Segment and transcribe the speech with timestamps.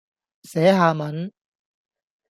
[0.41, 1.31] 寫下文